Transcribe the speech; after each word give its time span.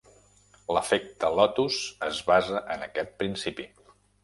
L'efecte 0.77 1.29
lotus 1.41 1.77
es 2.09 2.23
basa 2.33 2.65
en 2.79 2.89
aquest 2.89 3.17
principi. 3.23 3.71